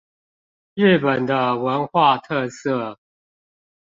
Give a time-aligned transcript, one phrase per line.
[0.73, 2.97] 日本的文化特色